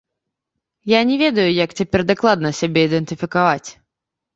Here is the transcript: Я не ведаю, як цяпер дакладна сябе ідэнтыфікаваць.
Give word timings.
Я 0.93 1.01
не 1.11 1.19
ведаю, 1.23 1.47
як 1.65 1.77
цяпер 1.79 2.01
дакладна 2.15 2.57
сябе 2.65 2.79
ідэнтыфікаваць. 2.91 3.69